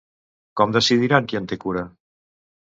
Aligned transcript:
Com 0.61 0.73
decidiran 0.77 1.29
qui 1.33 1.39
en 1.41 1.51
té 1.53 1.59
cura? 1.65 1.85